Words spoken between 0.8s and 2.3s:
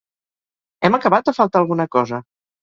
Hem acabat o falta alguna cosa?